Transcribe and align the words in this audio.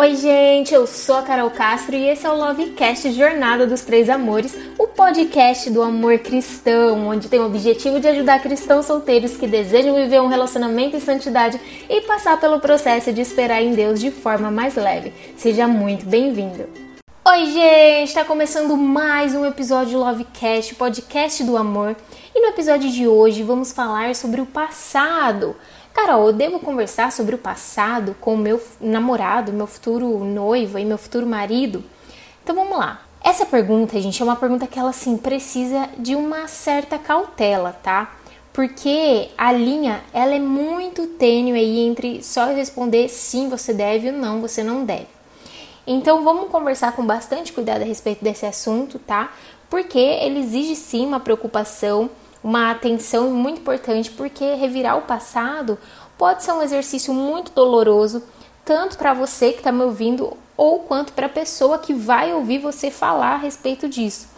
Oi, 0.00 0.14
gente, 0.14 0.72
eu 0.72 0.86
sou 0.86 1.16
a 1.16 1.22
Carol 1.22 1.50
Castro 1.50 1.96
e 1.96 2.08
esse 2.08 2.24
é 2.24 2.30
o 2.30 2.36
Lovecast 2.36 3.10
Jornada 3.10 3.66
dos 3.66 3.80
Três 3.80 4.08
Amores, 4.08 4.56
o 4.78 4.86
podcast 4.86 5.68
do 5.70 5.82
amor 5.82 6.20
cristão, 6.20 7.08
onde 7.08 7.26
tem 7.26 7.40
o 7.40 7.46
objetivo 7.46 7.98
de 7.98 8.06
ajudar 8.06 8.40
cristãos 8.40 8.86
solteiros 8.86 9.36
que 9.36 9.48
desejam 9.48 9.96
viver 9.96 10.20
um 10.20 10.28
relacionamento 10.28 10.94
em 10.94 11.00
santidade 11.00 11.60
e 11.90 12.00
passar 12.02 12.38
pelo 12.38 12.60
processo 12.60 13.12
de 13.12 13.22
esperar 13.22 13.60
em 13.60 13.74
Deus 13.74 13.98
de 13.98 14.12
forma 14.12 14.52
mais 14.52 14.76
leve. 14.76 15.12
Seja 15.36 15.66
muito 15.66 16.06
bem-vindo. 16.06 16.68
Oi, 17.24 17.46
gente, 17.46 18.08
está 18.08 18.24
começando 18.24 18.76
mais 18.76 19.34
um 19.34 19.44
episódio 19.44 19.94
do 19.94 20.04
Lovecast, 20.04 20.76
podcast 20.76 21.42
do 21.42 21.56
amor, 21.56 21.96
e 22.32 22.40
no 22.40 22.46
episódio 22.50 22.88
de 22.88 23.08
hoje 23.08 23.42
vamos 23.42 23.72
falar 23.72 24.14
sobre 24.14 24.40
o 24.40 24.46
passado. 24.46 25.56
Carol, 26.00 26.28
eu 26.28 26.32
devo 26.32 26.60
conversar 26.60 27.10
sobre 27.10 27.34
o 27.34 27.38
passado 27.38 28.14
com 28.20 28.34
o 28.34 28.38
meu 28.38 28.62
namorado, 28.80 29.52
meu 29.52 29.66
futuro 29.66 30.24
noivo 30.24 30.78
e 30.78 30.84
meu 30.84 30.96
futuro 30.96 31.26
marido? 31.26 31.82
Então 32.40 32.54
vamos 32.54 32.78
lá. 32.78 33.02
Essa 33.20 33.44
pergunta, 33.44 34.00
gente, 34.00 34.22
é 34.22 34.24
uma 34.24 34.36
pergunta 34.36 34.68
que 34.68 34.78
ela 34.78 34.90
assim 34.90 35.16
precisa 35.16 35.88
de 35.98 36.14
uma 36.14 36.46
certa 36.46 36.98
cautela, 36.98 37.72
tá? 37.82 38.16
Porque 38.52 39.28
a 39.36 39.50
linha 39.50 40.00
ela 40.12 40.36
é 40.36 40.38
muito 40.38 41.04
tênue 41.04 41.58
aí 41.58 41.80
entre 41.80 42.22
só 42.22 42.46
responder 42.46 43.08
sim, 43.08 43.48
você 43.48 43.74
deve 43.74 44.12
ou 44.12 44.16
não, 44.16 44.40
você 44.40 44.62
não 44.62 44.84
deve. 44.84 45.08
Então 45.84 46.22
vamos 46.22 46.48
conversar 46.48 46.92
com 46.92 47.04
bastante 47.04 47.52
cuidado 47.52 47.82
a 47.82 47.84
respeito 47.84 48.22
desse 48.22 48.46
assunto, 48.46 49.00
tá? 49.00 49.32
Porque 49.68 49.98
ele 49.98 50.38
exige 50.38 50.76
sim 50.76 51.04
uma 51.04 51.18
preocupação 51.18 52.08
uma 52.42 52.70
atenção 52.70 53.30
muito 53.30 53.60
importante, 53.60 54.10
porque 54.10 54.54
revirar 54.54 54.96
o 54.96 55.02
passado 55.02 55.78
pode 56.16 56.42
ser 56.42 56.52
um 56.52 56.62
exercício 56.62 57.12
muito 57.12 57.52
doloroso, 57.52 58.22
tanto 58.64 58.98
para 58.98 59.14
você 59.14 59.52
que 59.52 59.58
está 59.58 59.72
me 59.72 59.82
ouvindo, 59.82 60.36
ou 60.56 60.80
quanto 60.80 61.12
para 61.12 61.26
a 61.26 61.30
pessoa 61.30 61.78
que 61.78 61.94
vai 61.94 62.32
ouvir 62.32 62.58
você 62.58 62.90
falar 62.90 63.34
a 63.34 63.38
respeito 63.38 63.88
disso. 63.88 64.28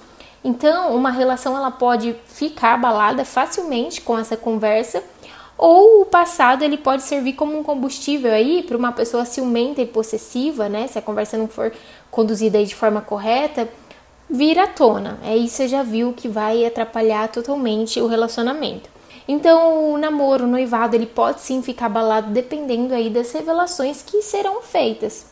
Então, 0.43 0.95
uma 0.95 1.11
relação 1.11 1.57
ela 1.57 1.71
pode 1.71 2.17
ficar 2.27 2.75
abalada 2.75 3.25
facilmente 3.25 4.01
com 4.01 4.19
essa 4.19 4.37
conversa, 4.37 5.03
ou 5.57 6.03
o 6.03 6.07
passado 6.07 6.63
ele 6.63 6.79
pode 6.79 7.03
servir 7.03 7.35
como 7.35 7.59
um 7.59 7.63
combustível 7.63 8.33
aí 8.33 8.63
para 8.63 8.77
uma 8.77 8.93
pessoa 8.93 9.27
ciumenta 9.27 9.83
e 9.83 9.87
possessiva, 9.87 10.71
né? 10.71 10.87
Se 10.87 10.99
a 10.99 11.03
conversa 11.03 11.37
não 11.37 11.49
for 11.49 11.71
conduzida 12.11 12.65
de 12.65 12.75
forma 12.75 13.03
correta, 13.03 13.69
vir 14.31 14.59
à 14.59 14.67
tona. 14.67 15.19
Aí 15.23 15.49
você 15.49 15.67
já 15.67 15.83
viu 15.83 16.13
que 16.13 16.29
vai 16.29 16.65
atrapalhar 16.65 17.29
totalmente 17.29 18.01
o 18.01 18.07
relacionamento. 18.07 18.89
Então, 19.27 19.93
o 19.93 19.99
namoro, 19.99 20.45
o 20.45 20.49
noivado, 20.49 20.97
ele 20.97 21.07
pode 21.07 21.41
sim 21.41 21.63
ficar 21.63 21.87
abalado 21.87 22.33
dependendo 22.33 22.95
aí 22.95 23.11
das 23.11 23.33
revelações 23.33 24.03
que 24.03 24.23
serão 24.23 24.63
feitas. 24.63 25.27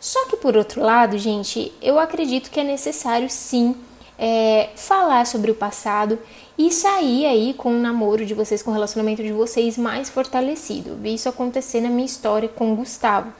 Só 0.00 0.26
que 0.26 0.36
por 0.36 0.56
outro 0.56 0.80
lado, 0.80 1.18
gente, 1.18 1.72
eu 1.82 1.98
acredito 1.98 2.50
que 2.50 2.60
é 2.60 2.64
necessário 2.64 3.28
sim 3.28 3.76
é, 4.18 4.70
falar 4.76 5.26
sobre 5.26 5.50
o 5.50 5.54
passado 5.54 6.18
e 6.56 6.72
sair 6.72 7.26
aí 7.26 7.54
com 7.54 7.70
o 7.70 7.78
namoro 7.78 8.24
de 8.24 8.34
vocês, 8.34 8.62
com 8.62 8.70
o 8.70 8.74
relacionamento 8.74 9.22
de 9.22 9.32
vocês 9.32 9.76
mais 9.76 10.08
fortalecido. 10.08 10.96
Vi 10.96 11.14
isso 11.14 11.28
acontecer 11.28 11.80
na 11.80 11.88
minha 11.88 12.06
história 12.06 12.48
com 12.48 12.72
o 12.72 12.76
Gustavo 12.76 13.32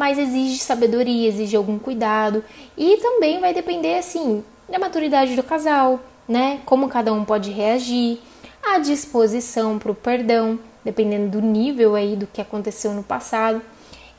mas 0.00 0.16
exige 0.16 0.56
sabedoria, 0.56 1.28
exige 1.28 1.54
algum 1.54 1.78
cuidado 1.78 2.42
e 2.74 2.96
também 3.02 3.38
vai 3.38 3.52
depender 3.52 3.98
assim 3.98 4.42
da 4.66 4.78
maturidade 4.78 5.36
do 5.36 5.42
casal, 5.42 6.00
né? 6.26 6.58
Como 6.64 6.88
cada 6.88 7.12
um 7.12 7.22
pode 7.22 7.50
reagir, 7.50 8.18
a 8.64 8.78
disposição 8.78 9.78
para 9.78 9.92
o 9.92 9.94
perdão, 9.94 10.58
dependendo 10.82 11.28
do 11.28 11.42
nível 11.42 11.94
aí 11.94 12.16
do 12.16 12.26
que 12.26 12.40
aconteceu 12.40 12.94
no 12.94 13.02
passado 13.02 13.60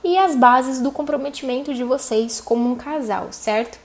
e 0.03 0.19
as 0.19 0.35
bases 0.35 0.79
do 0.79 0.91
comprometimento 0.91 1.73
de 1.73 1.83
vocês 1.83 2.39
como 2.39 2.69
um 2.69 2.75
casal, 2.75 3.29
certo? 3.31 3.79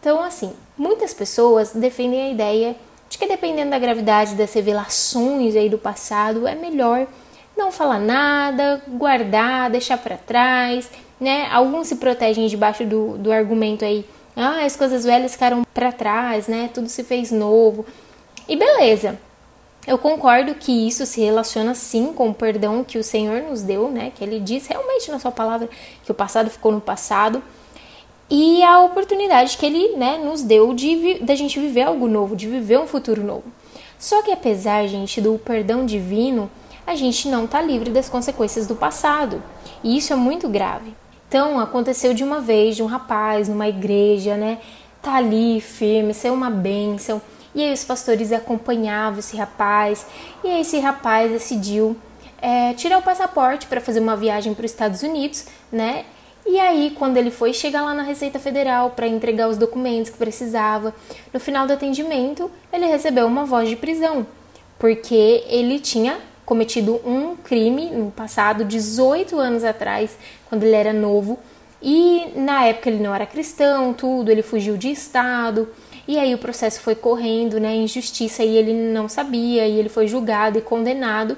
Então, 0.00 0.20
assim, 0.20 0.52
muitas 0.76 1.14
pessoas 1.14 1.70
defendem 1.72 2.22
a 2.22 2.30
ideia 2.32 2.76
de 3.08 3.16
que 3.16 3.28
dependendo 3.28 3.70
da 3.70 3.78
gravidade 3.78 4.34
das 4.34 4.52
revelações 4.52 5.54
aí 5.54 5.68
do 5.68 5.78
passado, 5.78 6.44
é 6.48 6.56
melhor 6.56 7.06
não 7.56 7.70
falar 7.70 8.00
nada, 8.00 8.82
guardar, 8.88 9.70
deixar 9.70 9.98
para 9.98 10.16
trás 10.16 10.90
né? 11.20 11.46
Alguns 11.50 11.88
se 11.88 11.96
protegem 11.96 12.46
debaixo 12.46 12.84
do, 12.84 13.18
do 13.18 13.30
argumento 13.30 13.84
aí, 13.84 14.04
ah, 14.36 14.64
as 14.64 14.76
coisas 14.76 15.04
velhas 15.04 15.32
ficaram 15.32 15.62
para 15.74 15.92
trás, 15.92 16.48
né? 16.48 16.70
Tudo 16.72 16.88
se 16.88 17.04
fez 17.04 17.30
novo. 17.30 17.84
E 18.48 18.56
beleza. 18.56 19.18
Eu 19.86 19.98
concordo 19.98 20.54
que 20.54 20.86
isso 20.86 21.06
se 21.06 21.20
relaciona 21.20 21.74
sim 21.74 22.12
com 22.12 22.28
o 22.28 22.34
perdão 22.34 22.84
que 22.84 22.98
o 22.98 23.04
Senhor 23.04 23.42
nos 23.42 23.62
deu, 23.62 23.90
né? 23.90 24.12
Que 24.14 24.22
ele 24.22 24.38
diz 24.38 24.66
realmente 24.66 25.10
na 25.10 25.18
sua 25.18 25.32
palavra 25.32 25.68
que 26.04 26.10
o 26.10 26.14
passado 26.14 26.50
ficou 26.50 26.70
no 26.70 26.80
passado. 26.80 27.42
E 28.28 28.62
a 28.62 28.80
oportunidade 28.82 29.58
que 29.58 29.66
ele, 29.66 29.96
né, 29.96 30.18
nos 30.18 30.42
deu 30.42 30.72
de 30.72 31.18
da 31.20 31.34
gente 31.34 31.58
viver 31.58 31.82
algo 31.82 32.06
novo, 32.06 32.36
de 32.36 32.46
viver 32.46 32.78
um 32.78 32.86
futuro 32.86 33.24
novo. 33.24 33.44
Só 33.98 34.22
que 34.22 34.30
apesar, 34.30 34.86
gente, 34.86 35.20
do 35.20 35.38
perdão 35.38 35.84
divino, 35.84 36.50
a 36.86 36.94
gente 36.94 37.28
não 37.28 37.44
está 37.44 37.60
livre 37.60 37.90
das 37.90 38.08
consequências 38.08 38.66
do 38.66 38.76
passado. 38.76 39.42
E 39.82 39.96
isso 39.96 40.12
é 40.12 40.16
muito 40.16 40.48
grave. 40.48 40.94
Então, 41.30 41.60
aconteceu 41.60 42.12
de 42.12 42.24
uma 42.24 42.40
vez, 42.40 42.74
de 42.74 42.82
um 42.82 42.86
rapaz 42.86 43.48
numa 43.48 43.68
igreja, 43.68 44.36
né? 44.36 44.58
Tá 45.00 45.14
ali 45.14 45.60
firme, 45.60 46.12
ser 46.12 46.32
uma 46.32 46.50
bênção. 46.50 47.22
E 47.54 47.62
aí 47.62 47.72
os 47.72 47.84
pastores 47.84 48.32
acompanhavam 48.32 49.20
esse 49.20 49.36
rapaz. 49.36 50.04
E 50.42 50.48
aí 50.48 50.62
esse 50.62 50.80
rapaz 50.80 51.30
decidiu 51.30 51.96
é, 52.42 52.74
tirar 52.74 52.98
o 52.98 53.02
passaporte 53.02 53.68
para 53.68 53.80
fazer 53.80 54.00
uma 54.00 54.16
viagem 54.16 54.54
para 54.54 54.64
os 54.64 54.72
Estados 54.72 55.04
Unidos, 55.04 55.46
né? 55.70 56.04
E 56.44 56.58
aí, 56.58 56.96
quando 56.98 57.16
ele 57.16 57.30
foi 57.30 57.52
chegar 57.52 57.82
lá 57.82 57.94
na 57.94 58.02
Receita 58.02 58.40
Federal 58.40 58.90
para 58.90 59.06
entregar 59.06 59.48
os 59.48 59.56
documentos 59.56 60.10
que 60.10 60.18
precisava, 60.18 60.92
no 61.32 61.38
final 61.38 61.64
do 61.64 61.72
atendimento, 61.72 62.50
ele 62.72 62.86
recebeu 62.86 63.28
uma 63.28 63.44
voz 63.44 63.68
de 63.68 63.76
prisão, 63.76 64.26
porque 64.80 65.44
ele 65.46 65.78
tinha 65.78 66.18
cometido 66.50 67.00
um 67.06 67.36
crime 67.36 67.90
no 67.90 68.10
passado, 68.10 68.64
18 68.64 69.38
anos 69.38 69.62
atrás, 69.62 70.18
quando 70.48 70.64
ele 70.64 70.74
era 70.74 70.92
novo. 70.92 71.38
E 71.80 72.26
na 72.34 72.64
época 72.64 72.90
ele 72.90 73.00
não 73.00 73.14
era 73.14 73.24
cristão, 73.24 73.94
tudo, 73.94 74.32
ele 74.32 74.42
fugiu 74.42 74.76
de 74.76 74.90
estado. 74.90 75.68
E 76.08 76.18
aí 76.18 76.34
o 76.34 76.38
processo 76.38 76.80
foi 76.80 76.96
correndo, 76.96 77.60
né, 77.60 77.72
em 77.72 77.86
justiça, 77.86 78.42
e 78.42 78.56
ele 78.56 78.74
não 78.74 79.08
sabia, 79.08 79.64
e 79.68 79.78
ele 79.78 79.88
foi 79.88 80.08
julgado 80.08 80.58
e 80.58 80.60
condenado, 80.60 81.36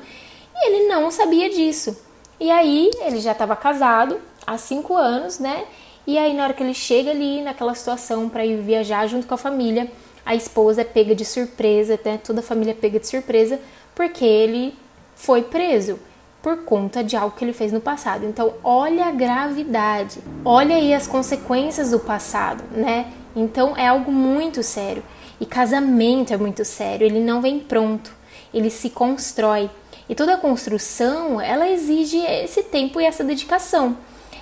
e 0.57 0.67
ele 0.67 0.89
não 0.89 1.11
sabia 1.11 1.51
disso. 1.51 1.95
E 2.41 2.51
aí 2.51 2.89
ele 3.03 3.21
já 3.21 3.33
estava 3.33 3.55
casado 3.55 4.19
há 4.47 4.57
cinco 4.57 4.97
anos, 4.97 5.39
né? 5.39 5.65
E 6.07 6.17
aí 6.17 6.33
na 6.33 6.45
hora 6.45 6.55
que 6.55 6.63
ele 6.63 6.73
chega 6.73 7.11
ali 7.11 7.43
naquela 7.43 7.75
situação 7.75 8.31
para 8.31 8.47
ir 8.47 8.63
viajar 8.63 9.07
junto 9.09 9.27
com 9.27 9.35
a 9.35 9.37
família, 9.37 9.93
a 10.25 10.35
esposa 10.35 10.81
é 10.81 10.85
pega 10.85 11.15
de 11.15 11.27
surpresa, 11.27 12.01
né? 12.03 12.19
Toda 12.25 12.41
a 12.41 12.43
família 12.43 12.71
é 12.71 12.75
pega 12.75 12.99
de 12.99 13.07
surpresa, 13.07 13.61
porque 13.95 14.25
ele 14.25 14.75
foi 15.23 15.43
preso 15.43 16.01
por 16.43 16.65
conta 16.65 17.05
de 17.05 17.17
algo 17.17 17.37
que 17.37 17.45
ele 17.45 17.53
fez 17.53 17.73
no 17.73 17.81
passado. 17.81 18.27
Então, 18.27 18.55
olha 18.65 19.07
a 19.07 19.13
gravidade, 19.13 20.19
olha 20.45 20.75
aí 20.75 20.93
as 20.93 21.07
consequências 21.07 21.93
do 21.93 22.01
passado, 22.01 22.65
né? 22.73 23.13
Então, 23.37 23.77
é 23.77 23.87
algo 23.87 24.11
muito 24.11 24.65
sério. 24.65 25.01
E 25.41 25.47
casamento 25.47 26.35
é 26.35 26.37
muito 26.37 26.65
sério, 26.65 27.07
ele 27.07 27.21
não 27.21 27.41
vem 27.41 27.61
pronto, 27.61 28.13
ele 28.53 28.69
se 28.69 28.91
constrói. 28.91 29.71
E 30.09 30.15
toda 30.17 30.37
construção, 30.37 31.41
ela 31.41 31.71
exige 31.71 32.19
esse 32.19 32.65
tempo 32.65 33.01
e 33.01 33.05
essa 33.05 33.23
dedicação. 33.23 33.97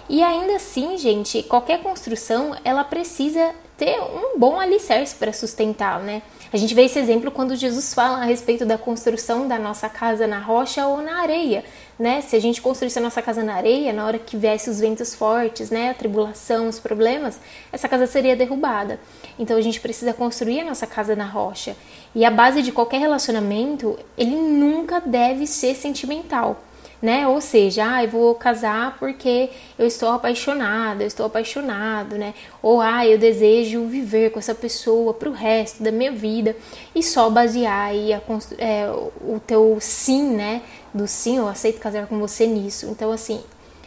E 0.09 0.23
ainda 0.23 0.57
assim, 0.57 0.97
gente, 0.97 1.43
qualquer 1.43 1.83
construção, 1.83 2.57
ela 2.65 2.85
precisa 2.85 3.55
ter 3.77 4.01
um 4.01 4.39
bom 4.39 4.59
alicerce 4.59 5.15
para 5.15 5.33
sustentar, 5.33 6.01
né? 6.01 6.23
A 6.53 6.57
gente 6.57 6.75
vê 6.75 6.83
esse 6.83 6.99
exemplo 6.99 7.31
quando 7.31 7.55
Jesus 7.55 7.95
fala 7.95 8.19
a 8.19 8.25
respeito 8.25 8.67
da 8.67 8.77
construção 8.77 9.47
da 9.47 9.57
nossa 9.57 9.89
casa 9.89 10.27
na 10.27 10.41
rocha 10.41 10.85
ou 10.85 11.01
na 11.01 11.21
areia, 11.21 11.65
né? 11.97 12.21
Se 12.23 12.35
a 12.35 12.41
gente 12.41 12.61
construísse 12.61 12.99
a 12.99 13.03
nossa 13.03 13.23
casa 13.23 13.45
na 13.45 13.55
areia, 13.55 13.93
na 13.93 14.05
hora 14.05 14.19
que 14.19 14.37
viesse 14.37 14.69
os 14.69 14.81
ventos 14.81 15.15
fortes, 15.15 15.71
né, 15.71 15.91
a 15.91 15.95
tribulação, 15.95 16.69
os 16.69 16.81
problemas, 16.81 17.39
essa 17.71 17.89
casa 17.89 18.05
seria 18.05 18.35
derrubada. 18.35 18.99
Então 19.39 19.57
a 19.57 19.61
gente 19.61 19.81
precisa 19.81 20.13
construir 20.13 20.61
a 20.61 20.65
nossa 20.65 20.89
casa 20.89 21.15
na 21.15 21.25
rocha. 21.25 21.77
E 22.17 22.25
a 22.25 22.31
base 22.33 22.63
de 22.63 22.73
qualquer 22.73 22.99
relacionamento, 22.99 23.97
ele 24.19 24.35
nunca 24.35 25.01
deve 25.01 25.47
ser 25.47 25.77
sentimental 25.77 26.61
né? 27.01 27.27
Ou 27.27 27.41
seja, 27.41 27.97
ah, 27.97 28.05
eu 28.05 28.11
vou 28.11 28.35
casar 28.35 28.97
porque 28.99 29.51
eu 29.79 29.87
estou 29.87 30.11
apaixonada, 30.11 31.03
eu 31.03 31.07
estou 31.07 31.27
apaixonado, 31.27 32.17
né? 32.17 32.35
Ou 32.63 32.81
ah, 32.81 33.07
eu 33.07 33.19
desejo 33.19 33.87
viver 33.87 34.31
com 34.31 34.39
essa 34.39 34.55
pessoa 34.55 35.15
para 35.15 35.29
o 35.29 35.33
resto 35.33 35.83
da 35.83 35.91
minha 35.91 36.13
vida 36.13 36.55
e 36.95 37.03
só 37.03 37.31
basear 37.31 37.89
aí 37.89 38.13
a, 38.13 38.21
é, 38.59 38.91
o 38.91 39.41
teu 39.47 39.79
sim, 39.81 40.35
né? 40.35 40.63
Do 40.93 41.07
sim, 41.07 41.39
eu 41.39 41.49
aceito 41.49 41.81
casar 41.81 42.07
com 42.07 42.19
você 42.19 42.47
nisso. 42.47 42.87
Então, 42.87 43.11
assim, 43.13 43.41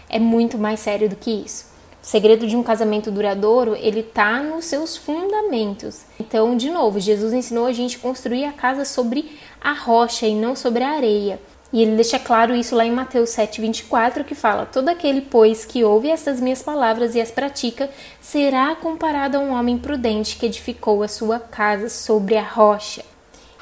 é 0.10 0.20
muito 0.20 0.58
mais 0.58 0.80
sério 0.80 1.10
do 1.10 1.16
que 1.16 1.32
isso. 1.32 1.74
O 2.02 2.06
segredo 2.06 2.46
de 2.46 2.56
um 2.56 2.64
casamento 2.64 3.10
duradouro, 3.10 3.78
ele 3.78 4.04
tá 4.04 4.44
nos 4.44 4.66
seus 4.66 4.98
fundamentos. 4.98 6.02
Então, 6.20 6.56
de 6.58 6.70
novo, 6.70 7.00
Jesus 7.00 7.32
ensinou 7.32 7.66
a 7.66 7.72
gente 7.72 7.98
construir 7.98 8.44
a 8.44 8.52
casa 8.52 8.84
sobre 8.84 9.40
a 9.62 9.72
rocha 9.72 10.28
e 10.28 10.36
não 10.36 10.54
sobre 10.54 10.84
a 10.84 10.90
areia. 10.90 11.40
E 11.74 11.82
ele 11.82 11.96
deixa 11.96 12.20
claro 12.20 12.54
isso 12.54 12.76
lá 12.76 12.86
em 12.86 12.92
Mateus 12.92 13.32
7,24, 13.32 14.24
que 14.24 14.36
fala: 14.36 14.64
Todo 14.64 14.90
aquele, 14.90 15.22
pois, 15.22 15.66
que 15.66 15.84
ouve 15.84 16.08
estas 16.08 16.40
minhas 16.40 16.62
palavras 16.62 17.16
e 17.16 17.20
as 17.20 17.32
pratica, 17.32 17.90
será 18.22 18.76
comparado 18.76 19.38
a 19.38 19.40
um 19.40 19.52
homem 19.52 19.80
prudente 19.80 20.38
que 20.38 20.46
edificou 20.46 21.02
a 21.02 21.08
sua 21.08 21.40
casa 21.40 21.90
sobre 21.90 22.38
a 22.38 22.44
rocha. 22.44 23.04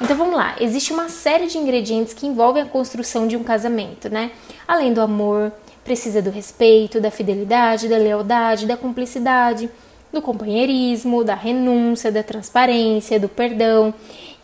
Então 0.02 0.18
vamos 0.18 0.36
lá, 0.36 0.56
existe 0.60 0.92
uma 0.92 1.08
série 1.08 1.48
de 1.48 1.58
ingredientes 1.58 2.12
que 2.12 2.28
envolvem 2.28 2.64
a 2.64 2.66
construção 2.66 3.28
de 3.28 3.38
um 3.38 3.44
casamento, 3.44 4.10
né? 4.10 4.32
Além 4.68 4.92
do 4.92 5.00
amor, 5.00 5.54
precisa 5.86 6.22
do 6.22 6.32
respeito, 6.32 7.00
da 7.00 7.12
fidelidade, 7.12 7.88
da 7.88 7.98
lealdade, 7.98 8.66
da 8.66 8.76
cumplicidade, 8.76 9.70
do 10.12 10.22
companheirismo, 10.22 11.24
da 11.24 11.36
renúncia, 11.36 12.12
da 12.12 12.24
transparência, 12.24 13.20
do 13.20 13.30
perdão 13.30 13.94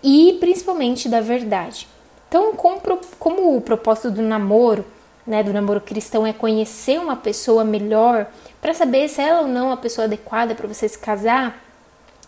e 0.01 0.37
principalmente 0.39 1.09
da 1.09 1.19
verdade. 1.19 1.87
Então, 2.27 2.53
como, 2.53 2.81
como 3.17 3.57
o 3.57 3.61
propósito 3.61 4.11
do 4.11 4.21
namoro, 4.21 4.85
né, 5.25 5.43
do 5.43 5.53
namoro 5.53 5.81
cristão 5.81 6.25
é 6.25 6.33
conhecer 6.33 6.99
uma 6.99 7.15
pessoa 7.15 7.63
melhor 7.63 8.27
para 8.61 8.73
saber 8.73 9.07
se 9.09 9.21
ela 9.21 9.41
ou 9.41 9.47
não 9.47 9.69
é 9.69 9.73
a 9.73 9.77
pessoa 9.77 10.05
adequada 10.05 10.55
para 10.55 10.67
você 10.67 10.87
se 10.87 10.97
casar, 10.97 11.63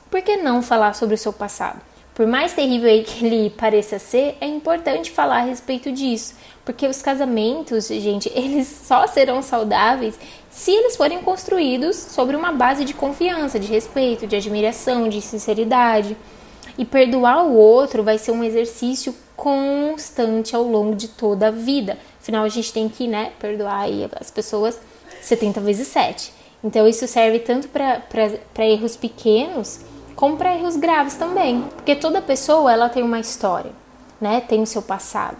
por 0.10 0.22
que 0.22 0.38
não 0.38 0.62
falar 0.62 0.94
sobre 0.96 1.16
o 1.16 1.18
seu 1.18 1.32
passado? 1.32 1.82
Por 2.14 2.28
mais 2.28 2.52
terrível 2.52 3.02
que 3.06 3.26
ele 3.26 3.50
pareça 3.52 3.98
ser, 3.98 4.38
é 4.42 4.46
importante 4.46 5.10
falar 5.10 5.38
a 5.38 5.46
respeito 5.46 5.90
disso, 5.90 6.36
porque 6.66 6.86
os 6.86 7.02
casamentos, 7.02 7.88
gente, 7.88 8.30
eles 8.36 8.68
só 8.68 9.08
serão 9.08 9.42
saudáveis 9.42 10.20
se 10.50 10.72
eles 10.72 10.98
forem 10.98 11.22
construídos 11.22 11.96
sobre 11.96 12.36
uma 12.36 12.52
base 12.52 12.84
de 12.84 12.94
confiança, 12.94 13.58
de 13.58 13.68
respeito, 13.68 14.28
de 14.28 14.36
admiração, 14.36 15.08
de 15.08 15.22
sinceridade. 15.22 16.18
E 16.78 16.84
perdoar 16.84 17.46
o 17.46 17.56
outro 17.56 18.04
vai 18.04 18.18
ser 18.18 18.32
um 18.32 18.44
exercício 18.44 19.16
constante 19.40 20.54
ao 20.54 20.64
longo 20.64 20.94
de 20.94 21.08
toda 21.08 21.48
a 21.48 21.52
vida. 21.52 21.98
Afinal, 22.20 22.44
a 22.44 22.50
gente 22.50 22.74
tem 22.74 22.90
que, 22.90 23.08
né, 23.08 23.32
perdoar 23.40 23.86
as 24.20 24.30
pessoas 24.30 24.78
70 25.22 25.62
vezes 25.62 25.88
7. 25.88 26.34
Então, 26.62 26.86
isso 26.86 27.08
serve 27.08 27.40
tanto 27.40 27.70
para 27.70 28.66
erros 28.66 28.98
pequenos 28.98 29.80
como 30.14 30.36
para 30.36 30.54
erros 30.54 30.76
graves 30.76 31.16
também. 31.16 31.62
Porque 31.74 31.96
toda 31.96 32.22
pessoa, 32.22 32.74
ela 32.74 32.90
tem 32.90 33.02
uma 33.02 33.22
história, 33.22 33.72
né? 34.20 34.42
Tem 34.42 34.62
o 34.62 34.68
seu 34.68 34.82
passado. 34.82 35.38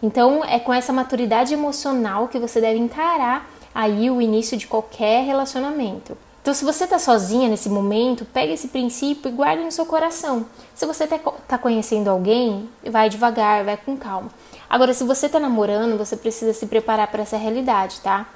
Então, 0.00 0.44
é 0.44 0.60
com 0.60 0.72
essa 0.72 0.92
maturidade 0.92 1.52
emocional 1.52 2.28
que 2.28 2.38
você 2.38 2.60
deve 2.60 2.78
encarar 2.78 3.50
aí 3.74 4.08
o 4.08 4.22
início 4.22 4.56
de 4.56 4.68
qualquer 4.68 5.24
relacionamento. 5.24 6.16
Então, 6.42 6.54
se 6.54 6.64
você 6.64 6.84
está 6.84 6.98
sozinha 6.98 7.48
nesse 7.48 7.68
momento, 7.68 8.24
pega 8.24 8.52
esse 8.52 8.68
princípio 8.68 9.28
e 9.28 9.32
guarde 9.32 9.62
no 9.62 9.70
seu 9.70 9.84
coração. 9.84 10.46
Se 10.74 10.86
você 10.86 11.04
está 11.04 11.18
tá 11.18 11.58
conhecendo 11.58 12.08
alguém, 12.08 12.68
vai 12.90 13.10
devagar, 13.10 13.62
vai 13.64 13.76
com 13.76 13.96
calma. 13.96 14.30
Agora, 14.68 14.94
se 14.94 15.04
você 15.04 15.26
está 15.26 15.38
namorando, 15.38 15.98
você 15.98 16.16
precisa 16.16 16.54
se 16.54 16.66
preparar 16.66 17.08
para 17.08 17.22
essa 17.22 17.36
realidade, 17.36 18.00
tá? 18.00 18.26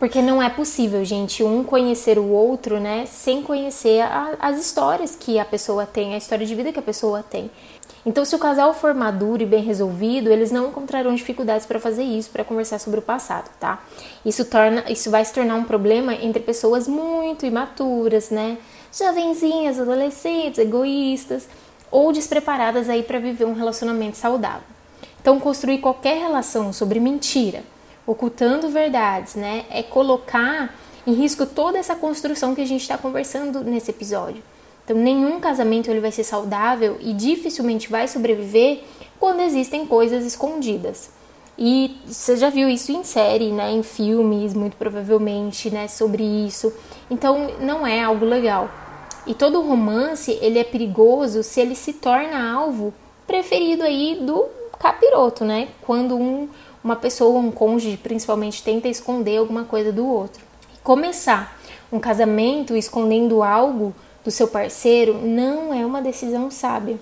Porque 0.00 0.22
não 0.22 0.42
é 0.42 0.48
possível, 0.48 1.04
gente, 1.04 1.44
um 1.44 1.62
conhecer 1.62 2.18
o 2.18 2.30
outro, 2.30 2.80
né, 2.80 3.04
sem 3.04 3.42
conhecer 3.42 4.00
a, 4.00 4.34
as 4.40 4.58
histórias 4.58 5.14
que 5.14 5.38
a 5.38 5.44
pessoa 5.44 5.84
tem, 5.84 6.14
a 6.14 6.16
história 6.16 6.46
de 6.46 6.54
vida 6.54 6.72
que 6.72 6.78
a 6.78 6.82
pessoa 6.82 7.22
tem. 7.22 7.50
Então, 8.06 8.24
se 8.24 8.34
o 8.34 8.38
casal 8.38 8.72
for 8.72 8.94
maduro 8.94 9.42
e 9.42 9.46
bem 9.46 9.62
resolvido, 9.62 10.30
eles 10.30 10.50
não 10.50 10.68
encontrarão 10.68 11.14
dificuldades 11.14 11.66
para 11.66 11.78
fazer 11.78 12.02
isso, 12.02 12.30
para 12.30 12.42
conversar 12.42 12.78
sobre 12.78 12.98
o 12.98 13.02
passado, 13.02 13.50
tá? 13.60 13.78
Isso 14.24 14.42
torna, 14.46 14.90
isso 14.90 15.10
vai 15.10 15.22
se 15.22 15.34
tornar 15.34 15.56
um 15.56 15.64
problema 15.64 16.14
entre 16.14 16.40
pessoas 16.40 16.88
muito 16.88 17.44
imaturas, 17.44 18.30
né? 18.30 18.56
Jovenzinhas, 18.90 19.78
adolescentes, 19.78 20.58
egoístas 20.58 21.46
ou 21.90 22.10
despreparadas 22.10 22.88
aí 22.88 23.02
para 23.02 23.18
viver 23.18 23.44
um 23.44 23.52
relacionamento 23.52 24.16
saudável. 24.16 24.62
Então, 25.20 25.38
construir 25.38 25.76
qualquer 25.78 26.16
relação 26.16 26.72
sobre 26.72 26.98
mentira, 26.98 27.62
ocultando 28.06 28.68
verdades, 28.68 29.34
né, 29.34 29.64
é 29.70 29.82
colocar 29.82 30.74
em 31.06 31.12
risco 31.12 31.46
toda 31.46 31.78
essa 31.78 31.94
construção 31.94 32.54
que 32.54 32.60
a 32.60 32.66
gente 32.66 32.82
está 32.82 32.98
conversando 32.98 33.62
nesse 33.62 33.90
episódio. 33.90 34.42
Então, 34.84 34.96
nenhum 34.96 35.38
casamento 35.38 35.90
ele 35.90 36.00
vai 36.00 36.10
ser 36.10 36.24
saudável 36.24 36.96
e 37.00 37.12
dificilmente 37.12 37.88
vai 37.88 38.08
sobreviver 38.08 38.82
quando 39.18 39.40
existem 39.40 39.86
coisas 39.86 40.24
escondidas. 40.24 41.10
E 41.56 41.98
você 42.06 42.36
já 42.36 42.48
viu 42.48 42.68
isso 42.68 42.90
em 42.90 43.04
série, 43.04 43.52
né, 43.52 43.70
em 43.70 43.82
filmes, 43.82 44.54
muito 44.54 44.76
provavelmente, 44.76 45.70
né, 45.70 45.88
sobre 45.88 46.24
isso. 46.24 46.72
Então, 47.10 47.50
não 47.60 47.86
é 47.86 48.02
algo 48.02 48.24
legal. 48.24 48.70
E 49.26 49.34
todo 49.34 49.60
romance, 49.60 50.38
ele 50.40 50.58
é 50.58 50.64
perigoso 50.64 51.42
se 51.42 51.60
ele 51.60 51.74
se 51.74 51.92
torna 51.92 52.52
alvo 52.52 52.92
preferido 53.26 53.82
aí 53.82 54.18
do 54.20 54.46
capiroto, 54.78 55.44
né? 55.44 55.68
Quando 55.82 56.16
um, 56.16 56.48
uma 56.82 56.96
pessoa, 56.96 57.38
um 57.38 57.50
cônjuge, 57.50 57.96
principalmente, 57.96 58.62
tenta 58.62 58.88
esconder 58.88 59.38
alguma 59.38 59.64
coisa 59.64 59.92
do 59.92 60.06
outro. 60.06 60.42
Começar 60.82 61.58
um 61.92 61.98
casamento 61.98 62.76
escondendo 62.76 63.42
algo 63.42 63.94
do 64.24 64.30
seu 64.30 64.48
parceiro 64.48 65.14
não 65.14 65.74
é 65.74 65.84
uma 65.84 66.00
decisão 66.00 66.50
sábia. 66.50 66.98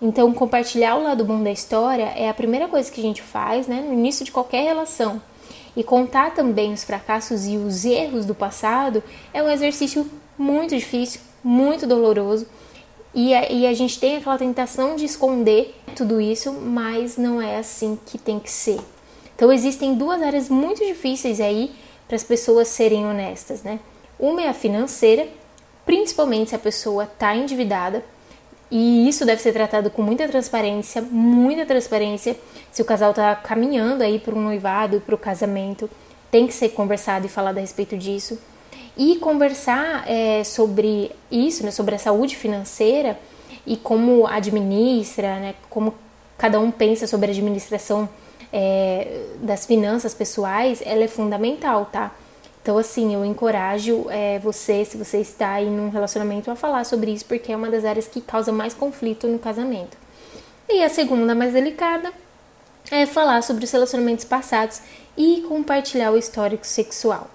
Então, 0.00 0.32
compartilhar 0.32 0.96
o 0.96 1.02
lado 1.02 1.24
bom 1.24 1.42
da 1.42 1.50
história 1.50 2.12
é 2.16 2.28
a 2.28 2.34
primeira 2.34 2.68
coisa 2.68 2.90
que 2.90 3.00
a 3.00 3.04
gente 3.04 3.20
faz 3.20 3.66
né, 3.66 3.84
no 3.86 3.92
início 3.92 4.24
de 4.24 4.32
qualquer 4.32 4.62
relação. 4.62 5.20
E 5.76 5.84
contar 5.84 6.34
também 6.34 6.72
os 6.72 6.82
fracassos 6.82 7.46
e 7.46 7.56
os 7.56 7.84
erros 7.84 8.24
do 8.24 8.34
passado 8.34 9.02
é 9.32 9.42
um 9.42 9.50
exercício 9.50 10.08
muito 10.38 10.74
difícil, 10.74 11.20
muito 11.44 11.86
doloroso. 11.86 12.46
E 13.14 13.34
a, 13.34 13.52
e 13.52 13.66
a 13.66 13.74
gente 13.74 13.98
tem 13.98 14.16
aquela 14.16 14.38
tentação 14.38 14.96
de 14.96 15.04
esconder 15.04 15.74
tudo 15.94 16.20
isso, 16.20 16.52
mas 16.52 17.16
não 17.16 17.42
é 17.42 17.58
assim 17.58 17.98
que 18.06 18.16
tem 18.16 18.38
que 18.38 18.50
ser. 18.50 18.80
Então, 19.40 19.50
existem 19.50 19.94
duas 19.94 20.20
áreas 20.20 20.50
muito 20.50 20.84
difíceis 20.84 21.40
aí 21.40 21.72
para 22.06 22.14
as 22.14 22.22
pessoas 22.22 22.68
serem 22.68 23.06
honestas, 23.06 23.62
né? 23.62 23.80
Uma 24.18 24.42
é 24.42 24.48
a 24.48 24.52
financeira 24.52 25.26
principalmente 25.86 26.50
se 26.50 26.56
a 26.56 26.58
pessoa 26.58 27.04
está 27.04 27.34
endividada. 27.34 28.04
E 28.70 29.08
isso 29.08 29.24
deve 29.24 29.40
ser 29.40 29.54
tratado 29.54 29.88
com 29.88 30.02
muita 30.02 30.28
transparência, 30.28 31.00
muita 31.00 31.64
transparência. 31.64 32.36
Se 32.70 32.82
o 32.82 32.84
casal 32.84 33.12
está 33.12 33.34
caminhando 33.34 34.02
aí 34.02 34.18
para 34.18 34.34
um 34.34 34.42
noivado 34.42 35.00
para 35.00 35.14
o 35.14 35.18
casamento, 35.18 35.88
tem 36.30 36.46
que 36.46 36.52
ser 36.52 36.68
conversado 36.68 37.24
e 37.24 37.30
falado 37.30 37.56
a 37.56 37.62
respeito 37.62 37.96
disso. 37.96 38.38
E 38.94 39.16
conversar 39.16 40.04
é, 40.06 40.44
sobre 40.44 41.12
isso, 41.30 41.64
né, 41.64 41.70
sobre 41.70 41.94
a 41.94 41.98
saúde 41.98 42.36
financeira 42.36 43.18
e 43.66 43.74
como 43.74 44.26
administra, 44.26 45.40
né, 45.40 45.54
como 45.70 45.94
cada 46.36 46.60
um 46.60 46.70
pensa 46.70 47.06
sobre 47.06 47.28
a 47.28 47.30
administração 47.30 48.06
é, 48.52 49.26
das 49.40 49.66
finanças 49.66 50.14
pessoais, 50.14 50.82
ela 50.84 51.04
é 51.04 51.08
fundamental, 51.08 51.86
tá? 51.86 52.12
Então, 52.62 52.76
assim, 52.76 53.14
eu 53.14 53.24
encorajo 53.24 54.06
é, 54.10 54.38
você, 54.38 54.84
se 54.84 54.96
você 54.96 55.18
está 55.18 55.52
aí 55.54 55.68
num 55.68 55.88
relacionamento, 55.88 56.50
a 56.50 56.56
falar 56.56 56.84
sobre 56.84 57.10
isso, 57.10 57.24
porque 57.24 57.52
é 57.52 57.56
uma 57.56 57.70
das 57.70 57.84
áreas 57.84 58.06
que 58.06 58.20
causa 58.20 58.52
mais 58.52 58.74
conflito 58.74 59.26
no 59.26 59.38
casamento. 59.38 59.96
E 60.68 60.84
a 60.84 60.88
segunda, 60.88 61.34
mais 61.34 61.54
delicada, 61.54 62.12
é 62.90 63.06
falar 63.06 63.42
sobre 63.42 63.64
os 63.64 63.70
relacionamentos 63.70 64.24
passados 64.24 64.80
e 65.16 65.44
compartilhar 65.48 66.12
o 66.12 66.18
histórico 66.18 66.66
sexual. 66.66 67.28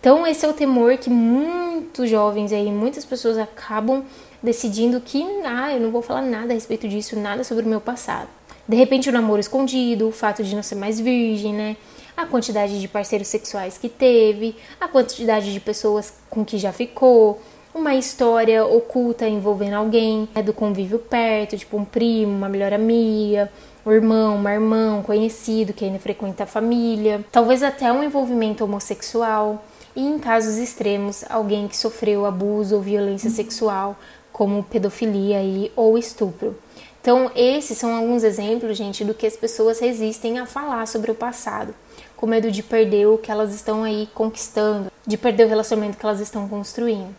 Então, 0.00 0.26
esse 0.26 0.44
é 0.44 0.48
o 0.48 0.52
temor 0.52 0.96
que 0.96 1.10
muitos 1.10 2.10
jovens 2.10 2.52
aí, 2.52 2.72
muitas 2.72 3.04
pessoas 3.04 3.38
acabam 3.38 4.04
decidindo 4.42 5.00
que, 5.00 5.22
ah, 5.44 5.72
eu 5.72 5.80
não 5.80 5.90
vou 5.90 6.02
falar 6.02 6.22
nada 6.22 6.52
a 6.52 6.54
respeito 6.54 6.88
disso, 6.88 7.16
nada 7.16 7.44
sobre 7.44 7.64
o 7.64 7.68
meu 7.68 7.80
passado. 7.80 8.28
De 8.68 8.76
repente, 8.76 9.08
o 9.08 9.12
namoro 9.12 9.40
escondido, 9.40 10.08
o 10.08 10.12
fato 10.12 10.42
de 10.42 10.54
não 10.54 10.62
ser 10.62 10.76
mais 10.76 11.00
virgem, 11.00 11.52
né? 11.52 11.76
a 12.16 12.26
quantidade 12.26 12.80
de 12.80 12.88
parceiros 12.88 13.28
sexuais 13.28 13.78
que 13.78 13.88
teve, 13.88 14.54
a 14.80 14.86
quantidade 14.86 15.52
de 15.52 15.60
pessoas 15.60 16.12
com 16.28 16.44
que 16.44 16.58
já 16.58 16.72
ficou, 16.72 17.40
uma 17.74 17.94
história 17.94 18.64
oculta 18.66 19.26
envolvendo 19.26 19.74
alguém 19.74 20.28
né, 20.34 20.42
do 20.42 20.52
convívio 20.52 20.98
perto, 20.98 21.56
tipo 21.56 21.76
um 21.76 21.84
primo, 21.84 22.30
uma 22.30 22.48
melhor 22.48 22.72
amiga, 22.72 23.50
um 23.84 23.90
irmão, 23.90 24.36
uma 24.36 24.52
irmã, 24.52 24.96
um 24.98 25.02
conhecido 25.02 25.72
que 25.72 25.84
ainda 25.84 25.98
frequenta 25.98 26.44
a 26.44 26.46
família, 26.46 27.24
talvez 27.32 27.62
até 27.62 27.90
um 27.90 28.04
envolvimento 28.04 28.62
homossexual 28.62 29.64
e, 29.96 30.02
em 30.02 30.18
casos 30.18 30.56
extremos, 30.56 31.24
alguém 31.30 31.66
que 31.66 31.76
sofreu 31.76 32.26
abuso 32.26 32.76
ou 32.76 32.82
violência 32.82 33.30
sexual, 33.30 33.96
como 34.30 34.62
pedofilia 34.62 35.42
e, 35.42 35.72
ou 35.74 35.96
estupro. 35.96 36.56
Então, 37.02 37.32
esses 37.34 37.76
são 37.76 37.94
alguns 37.94 38.22
exemplos, 38.22 38.78
gente, 38.78 39.04
do 39.04 39.12
que 39.12 39.26
as 39.26 39.36
pessoas 39.36 39.80
resistem 39.80 40.38
a 40.38 40.46
falar 40.46 40.86
sobre 40.86 41.10
o 41.10 41.14
passado 41.14 41.74
com 42.22 42.28
medo 42.28 42.52
de 42.52 42.62
perder 42.62 43.08
o 43.08 43.18
que 43.18 43.32
elas 43.32 43.52
estão 43.52 43.82
aí 43.82 44.08
conquistando, 44.14 44.92
de 45.04 45.18
perder 45.18 45.46
o 45.46 45.48
relacionamento 45.48 45.98
que 45.98 46.06
elas 46.06 46.20
estão 46.20 46.48
construindo. 46.48 47.12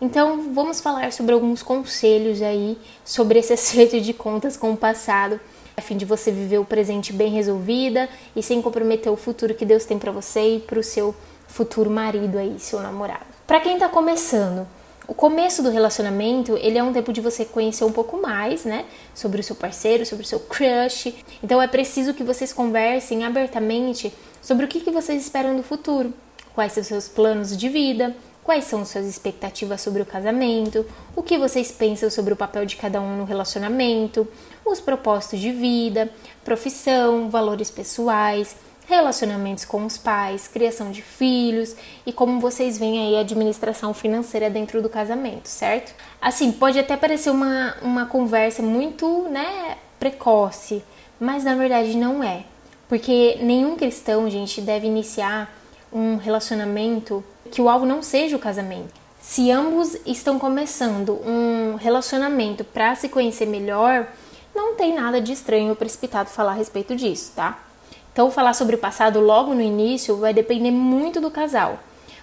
Então, 0.00 0.54
vamos 0.54 0.80
falar 0.80 1.12
sobre 1.12 1.34
alguns 1.34 1.62
conselhos 1.62 2.40
aí 2.40 2.78
sobre 3.04 3.40
esse 3.40 3.52
acerto 3.52 4.00
de 4.00 4.14
contas 4.14 4.56
com 4.56 4.72
o 4.72 4.76
passado, 4.76 5.38
a 5.76 5.82
fim 5.82 5.98
de 5.98 6.06
você 6.06 6.32
viver 6.32 6.56
o 6.56 6.64
presente 6.64 7.12
bem 7.12 7.30
resolvida 7.30 8.08
e 8.34 8.42
sem 8.42 8.62
comprometer 8.62 9.12
o 9.12 9.16
futuro 9.16 9.54
que 9.54 9.66
Deus 9.66 9.84
tem 9.84 9.98
para 9.98 10.10
você 10.10 10.56
e 10.56 10.60
para 10.60 10.78
o 10.78 10.82
seu 10.82 11.14
futuro 11.46 11.90
marido 11.90 12.38
aí, 12.38 12.58
seu 12.58 12.80
namorado. 12.80 13.26
Para 13.46 13.60
quem 13.60 13.74
está 13.74 13.90
começando, 13.90 14.66
O 15.08 15.14
começo 15.14 15.62
do 15.62 15.70
relacionamento, 15.70 16.54
ele 16.58 16.76
é 16.76 16.82
um 16.82 16.92
tempo 16.92 17.14
de 17.14 17.22
você 17.22 17.42
conhecer 17.42 17.82
um 17.82 17.90
pouco 17.90 18.20
mais, 18.20 18.66
né, 18.66 18.84
sobre 19.14 19.40
o 19.40 19.42
seu 19.42 19.56
parceiro, 19.56 20.04
sobre 20.04 20.22
o 20.22 20.28
seu 20.28 20.38
crush. 20.38 21.14
Então 21.42 21.62
é 21.62 21.66
preciso 21.66 22.12
que 22.12 22.22
vocês 22.22 22.52
conversem 22.52 23.24
abertamente 23.24 24.12
sobre 24.42 24.66
o 24.66 24.68
que, 24.68 24.80
que 24.80 24.90
vocês 24.90 25.22
esperam 25.22 25.56
do 25.56 25.62
futuro, 25.62 26.12
quais 26.54 26.74
são 26.74 26.82
os 26.82 26.88
seus 26.88 27.08
planos 27.08 27.56
de 27.56 27.70
vida, 27.70 28.14
quais 28.44 28.64
são 28.64 28.84
suas 28.84 29.06
expectativas 29.06 29.80
sobre 29.80 30.02
o 30.02 30.06
casamento, 30.06 30.84
o 31.16 31.22
que 31.22 31.38
vocês 31.38 31.72
pensam 31.72 32.10
sobre 32.10 32.34
o 32.34 32.36
papel 32.36 32.66
de 32.66 32.76
cada 32.76 33.00
um 33.00 33.16
no 33.16 33.24
relacionamento, 33.24 34.28
os 34.62 34.78
propósitos 34.78 35.40
de 35.40 35.50
vida, 35.50 36.10
profissão, 36.44 37.30
valores 37.30 37.70
pessoais 37.70 38.56
relacionamentos 38.88 39.66
com 39.66 39.84
os 39.84 39.98
pais, 39.98 40.48
criação 40.48 40.90
de 40.90 41.02
filhos 41.02 41.76
e 42.06 42.12
como 42.12 42.40
vocês 42.40 42.78
veem 42.78 43.06
aí 43.06 43.16
a 43.16 43.20
administração 43.20 43.92
financeira 43.92 44.48
dentro 44.48 44.80
do 44.80 44.88
casamento, 44.88 45.46
certo? 45.46 45.94
Assim, 46.20 46.50
pode 46.50 46.78
até 46.78 46.96
parecer 46.96 47.28
uma, 47.28 47.76
uma 47.82 48.06
conversa 48.06 48.62
muito, 48.62 49.28
né, 49.28 49.76
precoce, 50.00 50.82
mas 51.20 51.44
na 51.44 51.54
verdade 51.54 51.96
não 51.98 52.24
é. 52.24 52.44
Porque 52.88 53.36
nenhum 53.42 53.76
cristão, 53.76 54.30
gente, 54.30 54.62
deve 54.62 54.86
iniciar 54.86 55.54
um 55.92 56.16
relacionamento 56.16 57.22
que 57.50 57.60
o 57.60 57.68
alvo 57.68 57.84
não 57.84 58.02
seja 58.02 58.36
o 58.36 58.40
casamento. 58.40 58.94
Se 59.20 59.50
ambos 59.50 59.98
estão 60.06 60.38
começando 60.38 61.20
um 61.26 61.74
relacionamento 61.74 62.64
para 62.64 62.94
se 62.94 63.10
conhecer 63.10 63.44
melhor, 63.44 64.08
não 64.54 64.74
tem 64.74 64.94
nada 64.94 65.20
de 65.20 65.34
estranho 65.34 65.70
ou 65.70 65.76
precipitado 65.76 66.30
falar 66.30 66.52
a 66.52 66.54
respeito 66.54 66.96
disso, 66.96 67.32
tá? 67.36 67.67
Então, 68.18 68.32
falar 68.32 68.52
sobre 68.52 68.74
o 68.74 68.78
passado 68.78 69.20
logo 69.20 69.54
no 69.54 69.60
início 69.62 70.16
vai 70.16 70.34
depender 70.34 70.72
muito 70.72 71.20
do 71.20 71.30
casal. 71.30 71.78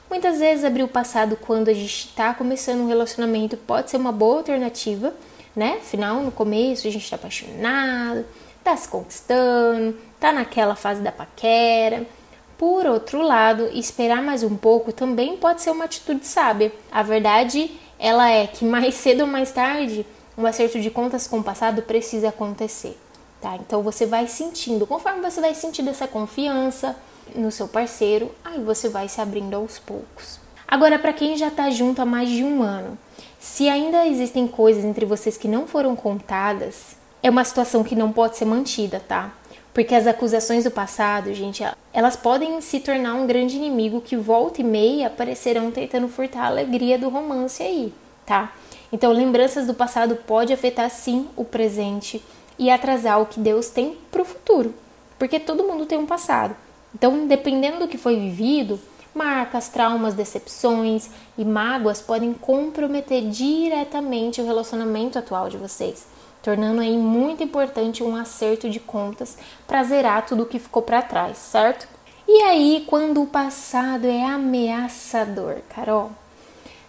Muitas 0.09 0.39
vezes 0.39 0.65
abrir 0.65 0.83
o 0.83 0.89
passado 0.89 1.37
quando 1.37 1.69
a 1.69 1.73
gente 1.73 2.07
está 2.07 2.33
começando 2.33 2.81
um 2.81 2.87
relacionamento 2.89 3.55
pode 3.55 3.91
ser 3.91 3.95
uma 3.95 4.11
boa 4.11 4.39
alternativa, 4.39 5.13
né? 5.55 5.77
Afinal, 5.79 6.21
no 6.21 6.33
começo 6.33 6.85
a 6.85 6.91
gente 6.91 7.05
está 7.05 7.15
apaixonado, 7.15 8.25
está 8.57 8.75
se 8.75 8.89
conquistando, 8.89 9.97
está 10.15 10.33
naquela 10.33 10.75
fase 10.75 11.01
da 11.01 11.13
paquera. 11.13 12.05
Por 12.57 12.85
outro 12.85 13.21
lado, 13.21 13.69
esperar 13.73 14.21
mais 14.21 14.43
um 14.43 14.57
pouco 14.57 14.91
também 14.91 15.37
pode 15.37 15.61
ser 15.61 15.69
uma 15.69 15.85
atitude 15.85 16.27
sábia. 16.27 16.73
A 16.91 17.03
verdade, 17.03 17.71
ela 17.97 18.29
é 18.29 18.47
que 18.47 18.65
mais 18.65 18.95
cedo 18.99 19.21
ou 19.21 19.27
mais 19.27 19.53
tarde, 19.53 20.05
um 20.37 20.45
acerto 20.45 20.77
de 20.77 20.89
contas 20.89 21.25
com 21.25 21.39
o 21.39 21.43
passado 21.43 21.83
precisa 21.83 22.27
acontecer 22.27 22.97
tá? 23.45 23.55
Então 23.57 23.83
você 23.83 24.07
vai 24.07 24.25
sentindo, 24.25 24.87
conforme 24.87 25.21
você 25.21 25.39
vai 25.39 25.53
sentindo 25.53 25.91
essa 25.91 26.07
confiança 26.07 26.95
no 27.35 27.51
seu 27.51 27.67
parceiro, 27.67 28.31
aí 28.43 28.59
você 28.59 28.89
vai 28.89 29.07
se 29.07 29.21
abrindo 29.21 29.53
aos 29.53 29.77
poucos. 29.77 30.39
Agora, 30.67 30.97
para 30.97 31.13
quem 31.13 31.37
já 31.37 31.51
tá 31.51 31.69
junto 31.69 32.01
há 32.01 32.05
mais 32.05 32.27
de 32.27 32.43
um 32.43 32.63
ano, 32.63 32.97
se 33.37 33.69
ainda 33.69 34.07
existem 34.07 34.47
coisas 34.47 34.83
entre 34.83 35.05
vocês 35.05 35.37
que 35.37 35.47
não 35.47 35.67
foram 35.67 35.95
contadas, 35.95 36.95
é 37.21 37.29
uma 37.29 37.43
situação 37.43 37.83
que 37.83 37.95
não 37.95 38.11
pode 38.11 38.35
ser 38.35 38.45
mantida, 38.45 38.99
tá? 38.99 39.31
Porque 39.75 39.93
as 39.93 40.07
acusações 40.07 40.63
do 40.63 40.71
passado, 40.71 41.31
gente, 41.31 41.63
elas 41.93 42.15
podem 42.15 42.59
se 42.61 42.79
tornar 42.79 43.13
um 43.13 43.27
grande 43.27 43.57
inimigo 43.57 44.01
que 44.01 44.17
volta 44.17 44.61
e 44.61 44.63
meia 44.63 45.05
aparecerão 45.05 45.69
tentando 45.69 46.07
furtar 46.07 46.45
a 46.45 46.47
alegria 46.47 46.97
do 46.97 47.09
romance 47.09 47.61
aí, 47.61 47.93
tá? 48.25 48.55
Então, 48.91 49.11
lembranças 49.11 49.67
do 49.67 49.73
passado 49.75 50.15
pode 50.15 50.51
afetar 50.51 50.89
sim 50.89 51.27
o 51.35 51.45
presente 51.45 52.23
e 52.57 52.69
atrasar 52.69 53.21
o 53.21 53.25
que 53.25 53.39
Deus 53.39 53.69
tem 53.69 53.97
para 54.11 54.21
o 54.21 54.25
futuro, 54.25 54.73
porque 55.17 55.39
todo 55.39 55.63
mundo 55.63 55.85
tem 55.85 55.97
um 55.97 56.05
passado. 56.05 56.55
Então, 56.93 57.27
dependendo 57.27 57.79
do 57.79 57.87
que 57.87 57.97
foi 57.97 58.15
vivido, 58.17 58.79
marcas, 59.13 59.69
traumas, 59.69 60.13
decepções 60.13 61.09
e 61.37 61.45
mágoas 61.45 62.01
podem 62.01 62.33
comprometer 62.33 63.27
diretamente 63.29 64.41
o 64.41 64.45
relacionamento 64.45 65.17
atual 65.17 65.49
de 65.49 65.57
vocês, 65.57 66.05
tornando 66.43 66.81
aí 66.81 66.97
muito 66.97 67.43
importante 67.43 68.03
um 68.03 68.15
acerto 68.15 68.69
de 68.69 68.79
contas 68.79 69.37
para 69.65 69.83
zerar 69.83 70.25
tudo 70.25 70.43
o 70.43 70.45
que 70.45 70.59
ficou 70.59 70.81
para 70.81 71.01
trás, 71.01 71.37
certo? 71.37 71.87
E 72.27 72.41
aí, 72.43 72.83
quando 72.87 73.21
o 73.21 73.27
passado 73.27 74.05
é 74.07 74.23
ameaçador, 74.25 75.57
Carol? 75.69 76.11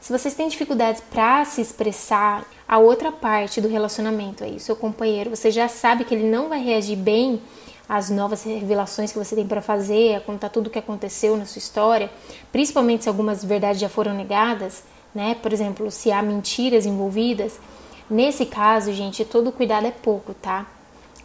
Se 0.06 0.12
vocês 0.12 0.34
têm 0.34 0.46
dificuldades 0.46 1.02
para 1.10 1.44
se 1.44 1.60
expressar, 1.60 2.44
a 2.68 2.78
outra 2.78 3.10
parte 3.10 3.60
do 3.60 3.66
relacionamento 3.66 4.44
aí, 4.44 4.60
seu 4.60 4.76
companheiro, 4.76 5.30
você 5.30 5.50
já 5.50 5.66
sabe 5.66 6.04
que 6.04 6.14
ele 6.14 6.30
não 6.30 6.48
vai 6.48 6.62
reagir 6.62 6.94
bem 6.94 7.42
às 7.88 8.08
novas 8.08 8.44
revelações 8.44 9.10
que 9.10 9.18
você 9.18 9.34
tem 9.34 9.44
para 9.44 9.60
fazer, 9.60 10.14
a 10.14 10.20
contar 10.20 10.50
tudo 10.50 10.68
o 10.68 10.70
que 10.70 10.78
aconteceu 10.78 11.36
na 11.36 11.44
sua 11.44 11.58
história, 11.58 12.08
principalmente 12.52 13.02
se 13.02 13.08
algumas 13.08 13.44
verdades 13.44 13.80
já 13.80 13.88
foram 13.88 14.14
negadas, 14.14 14.84
né? 15.12 15.34
Por 15.42 15.52
exemplo, 15.52 15.90
se 15.90 16.12
há 16.12 16.22
mentiras 16.22 16.86
envolvidas. 16.86 17.58
Nesse 18.08 18.46
caso, 18.46 18.92
gente, 18.92 19.24
todo 19.24 19.50
cuidado 19.50 19.88
é 19.88 19.90
pouco, 19.90 20.34
tá? 20.34 20.66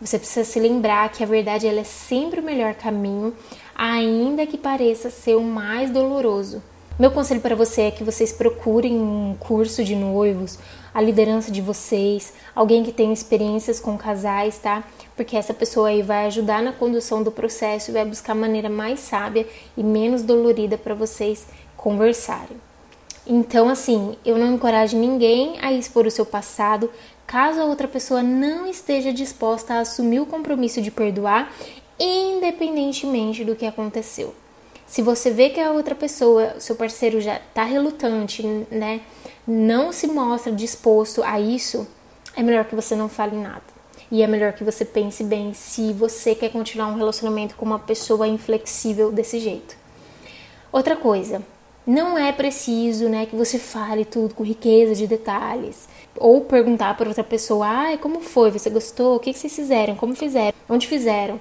Você 0.01 0.17
precisa 0.17 0.43
se 0.43 0.59
lembrar 0.59 1.11
que 1.11 1.23
a 1.23 1.27
verdade 1.27 1.67
ela 1.67 1.81
é 1.81 1.83
sempre 1.83 2.39
o 2.39 2.43
melhor 2.43 2.73
caminho, 2.73 3.31
ainda 3.75 4.47
que 4.47 4.57
pareça 4.57 5.11
ser 5.11 5.35
o 5.35 5.43
mais 5.43 5.91
doloroso. 5.91 6.63
Meu 7.01 7.09
conselho 7.09 7.41
para 7.41 7.55
você 7.55 7.81
é 7.81 7.89
que 7.89 8.03
vocês 8.03 8.31
procurem 8.31 8.93
um 8.93 9.35
curso 9.39 9.83
de 9.83 9.95
noivos, 9.95 10.59
a 10.93 11.01
liderança 11.01 11.51
de 11.51 11.59
vocês, 11.59 12.31
alguém 12.53 12.83
que 12.83 12.91
tenha 12.91 13.11
experiências 13.11 13.79
com 13.79 13.97
casais, 13.97 14.59
tá? 14.59 14.83
Porque 15.15 15.35
essa 15.35 15.51
pessoa 15.51 15.89
aí 15.89 16.03
vai 16.03 16.27
ajudar 16.27 16.61
na 16.61 16.71
condução 16.71 17.23
do 17.23 17.31
processo 17.31 17.89
e 17.89 17.93
vai 17.95 18.05
buscar 18.05 18.33
a 18.33 18.35
maneira 18.35 18.69
mais 18.69 18.99
sábia 18.99 19.47
e 19.75 19.83
menos 19.83 20.21
dolorida 20.21 20.77
para 20.77 20.93
vocês 20.93 21.47
conversarem. 21.75 22.61
Então, 23.25 23.67
assim, 23.67 24.15
eu 24.23 24.37
não 24.37 24.53
encorajo 24.53 24.95
ninguém 24.95 25.57
a 25.59 25.73
expor 25.73 26.05
o 26.05 26.11
seu 26.11 26.23
passado 26.23 26.87
caso 27.25 27.59
a 27.59 27.65
outra 27.65 27.87
pessoa 27.87 28.21
não 28.21 28.67
esteja 28.67 29.11
disposta 29.11 29.73
a 29.73 29.79
assumir 29.79 30.19
o 30.19 30.27
compromisso 30.27 30.79
de 30.83 30.91
perdoar, 30.91 31.51
independentemente 31.99 33.43
do 33.43 33.55
que 33.55 33.65
aconteceu. 33.65 34.35
Se 34.91 35.01
você 35.01 35.31
vê 35.31 35.49
que 35.49 35.59
a 35.61 35.71
outra 35.71 35.95
pessoa, 35.95 36.59
seu 36.59 36.75
parceiro 36.75 37.21
já 37.21 37.37
está 37.37 37.63
relutante, 37.63 38.43
né, 38.69 38.99
não 39.47 39.93
se 39.93 40.05
mostra 40.05 40.51
disposto 40.51 41.23
a 41.23 41.39
isso, 41.39 41.87
é 42.35 42.43
melhor 42.43 42.65
que 42.65 42.75
você 42.75 42.93
não 42.93 43.07
fale 43.07 43.37
nada. 43.37 43.63
E 44.11 44.21
é 44.21 44.27
melhor 44.27 44.51
que 44.51 44.65
você 44.65 44.83
pense 44.83 45.23
bem 45.23 45.53
se 45.53 45.93
você 45.93 46.35
quer 46.35 46.51
continuar 46.51 46.87
um 46.87 46.97
relacionamento 46.97 47.55
com 47.55 47.63
uma 47.63 47.79
pessoa 47.79 48.27
inflexível 48.27 49.13
desse 49.13 49.39
jeito. 49.39 49.77
Outra 50.73 50.97
coisa, 50.97 51.41
não 51.87 52.17
é 52.17 52.33
preciso, 52.33 53.07
né, 53.07 53.25
que 53.25 53.35
você 53.37 53.57
fale 53.57 54.03
tudo 54.03 54.35
com 54.35 54.43
riqueza 54.43 54.93
de 54.93 55.07
detalhes 55.07 55.87
ou 56.17 56.41
perguntar 56.41 56.97
para 56.97 57.07
outra 57.07 57.23
pessoa: 57.23 57.65
"Ai, 57.65 57.97
como 57.97 58.19
foi? 58.19 58.51
Você 58.51 58.69
gostou? 58.69 59.15
O 59.15 59.19
que 59.21 59.33
vocês 59.33 59.55
fizeram? 59.55 59.95
Como 59.95 60.13
fizeram? 60.13 60.53
Onde 60.67 60.85
fizeram?" 60.85 61.39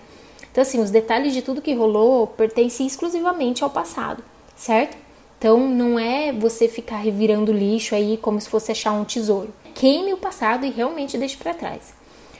Então, 0.51 0.63
assim, 0.63 0.81
os 0.81 0.91
detalhes 0.91 1.33
de 1.33 1.43
tudo 1.43 1.63
que 1.63 1.75
rolou 1.75 2.27
pertencem 2.27 2.87
exclusivamente 2.87 3.63
ao 3.63 3.71
passado, 3.71 4.23
certo? 4.57 4.97
Então, 5.39 5.69
não 5.69 5.99
é 5.99 6.33
você 6.33 6.69
ficar 6.69 6.99
revirando 6.99 7.53
lixo 7.53 7.95
aí 7.95 8.17
como 8.17 8.41
se 8.41 8.49
fosse 8.49 8.73
achar 8.73 8.93
um 8.93 9.05
tesouro. 9.05 9.55
Queime 9.75 10.13
o 10.13 10.19
passado 10.19 10.67
e 10.67 10.71
realmente 10.71 11.17
deixe 11.17 11.37
para 11.37 11.55
trás. 11.55 11.95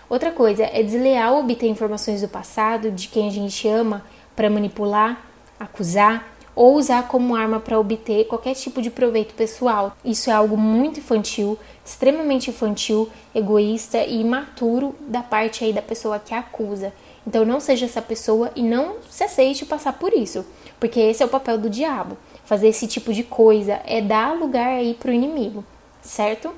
Outra 0.09 0.33
coisa, 0.33 0.65
é 0.65 0.83
desleal 0.83 1.39
obter 1.39 1.69
informações 1.69 2.21
do 2.21 2.29
passado 2.29 2.91
de 2.91 3.09
quem 3.09 3.29
a 3.29 3.31
gente 3.31 3.67
ama 3.69 4.05
para 4.35 4.51
manipular, 4.51 5.25
acusar 5.59 6.35
ou 6.55 6.75
usar 6.75 7.07
como 7.07 7.37
arma 7.37 7.61
para 7.61 7.79
obter 7.79 8.27
qualquer 8.27 8.55
tipo 8.55 8.83
de 8.83 8.91
proveito 8.91 9.35
pessoal. 9.35 9.97
Isso 10.05 10.29
é 10.29 10.33
algo 10.33 10.57
muito 10.57 10.99
infantil, 10.99 11.57
extremamente 11.85 12.51
infantil, 12.51 13.09
egoísta 13.35 13.99
e 13.99 14.21
imaturo 14.21 14.95
da 15.01 15.23
parte 15.23 15.65
aí 15.65 15.73
da 15.73 15.83
pessoa 15.83 16.19
que 16.19 16.35
acusa. 16.35 16.93
Então 17.27 17.45
não 17.45 17.61
seja 17.61 17.87
essa 17.87 18.01
pessoa 18.01 18.51
e 18.57 18.63
não 18.63 18.97
se 19.09 19.25
aceite 19.25 19.67
passar 19.67 19.95
por 19.95 20.13
isso, 20.13 20.45
porque 20.79 21.01
esse 21.01 21.23
é 21.23 21.27
o 21.27 21.31
papel 21.31 21.59
do 21.59 21.71
diabo. 21.71 22.17
Fazer 22.45 22.69
esse 22.69 22.87
tipo 22.87 23.13
de 23.13 23.23
coisa 23.23 23.81
é 23.87 24.01
dar 24.01 24.35
lugar 24.35 24.69
aí 24.69 24.95
pro 24.95 25.13
inimigo, 25.13 25.65
certo? 26.03 26.53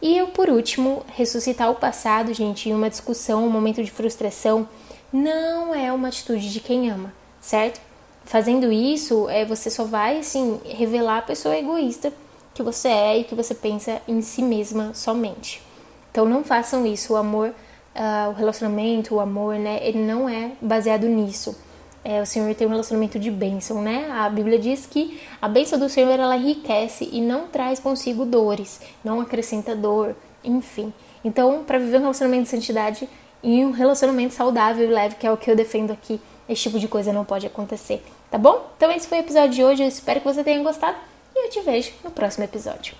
E 0.00 0.16
eu, 0.16 0.28
por 0.28 0.48
último, 0.48 1.04
ressuscitar 1.14 1.70
o 1.70 1.74
passado, 1.74 2.34
gente, 2.34 2.68
em 2.68 2.74
uma 2.74 2.90
discussão, 2.90 3.46
um 3.46 3.50
momento 3.50 3.82
de 3.82 3.90
frustração, 3.90 4.68
não 5.12 5.74
é 5.74 5.92
uma 5.92 6.08
atitude 6.08 6.52
de 6.52 6.60
quem 6.60 6.90
ama, 6.90 7.12
certo? 7.40 7.80
Fazendo 8.24 8.72
isso, 8.72 9.28
é, 9.30 9.44
você 9.44 9.70
só 9.70 9.84
vai, 9.84 10.18
assim, 10.18 10.60
revelar 10.64 11.18
a 11.18 11.22
pessoa 11.22 11.56
egoísta 11.56 12.12
que 12.56 12.62
você 12.62 12.88
é 12.88 13.18
e 13.18 13.24
que 13.24 13.34
você 13.34 13.54
pensa 13.54 14.00
em 14.08 14.20
si 14.20 14.42
mesma 14.42 14.92
somente. 14.94 15.62
Então 16.10 16.24
não 16.24 16.42
façam 16.42 16.86
isso, 16.86 17.12
o 17.12 17.16
amor 17.16 17.54
uh, 17.96 18.30
o 18.30 18.32
relacionamento, 18.32 19.14
o 19.14 19.20
amor, 19.20 19.56
né? 19.56 19.78
Ele 19.82 19.98
não 19.98 20.28
é 20.28 20.52
baseado 20.60 21.06
nisso. 21.06 21.56
É, 22.04 22.22
o 22.22 22.26
Senhor 22.26 22.54
tem 22.54 22.68
um 22.68 22.70
relacionamento 22.70 23.18
de 23.18 23.30
bênção, 23.30 23.82
né? 23.82 24.08
A 24.12 24.28
Bíblia 24.28 24.58
diz 24.60 24.86
que 24.86 25.20
a 25.42 25.48
bênção 25.48 25.76
do 25.76 25.88
Senhor 25.88 26.12
ela 26.12 26.36
enriquece 26.36 27.08
e 27.10 27.20
não 27.20 27.48
traz 27.48 27.80
consigo 27.80 28.24
dores, 28.24 28.80
não 29.02 29.20
acrescenta 29.20 29.74
dor, 29.74 30.14
enfim. 30.44 30.92
Então, 31.24 31.64
para 31.64 31.78
viver 31.78 31.96
um 31.96 32.02
relacionamento 32.02 32.44
de 32.44 32.50
santidade 32.50 33.08
e 33.42 33.64
um 33.64 33.72
relacionamento 33.72 34.34
saudável 34.34 34.88
e 34.88 34.92
leve, 34.92 35.16
que 35.16 35.26
é 35.26 35.32
o 35.32 35.36
que 35.36 35.50
eu 35.50 35.56
defendo 35.56 35.90
aqui, 35.90 36.20
esse 36.48 36.62
tipo 36.62 36.78
de 36.78 36.86
coisa 36.86 37.12
não 37.12 37.24
pode 37.24 37.44
acontecer, 37.44 38.00
tá 38.30 38.38
bom? 38.38 38.70
Então, 38.76 38.88
esse 38.92 39.08
foi 39.08 39.18
o 39.18 39.22
episódio 39.22 39.50
de 39.50 39.64
hoje. 39.64 39.82
Eu 39.82 39.88
espero 39.88 40.20
que 40.20 40.26
você 40.32 40.44
tenha 40.44 40.62
gostado 40.62 40.96
e 41.36 41.46
eu 41.46 41.50
te 41.50 41.60
vejo 41.60 41.92
no 42.02 42.10
próximo 42.10 42.44
episódio. 42.44 42.94